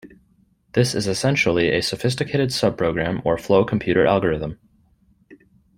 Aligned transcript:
This 0.73 0.95
is 0.95 1.05
essentially 1.05 1.67
a 1.69 1.81
sophisticated 1.83 2.49
subprogram 2.49 3.21
or 3.23 3.37
flow 3.37 3.63
computer 3.63 4.07
algorithm. 4.07 4.57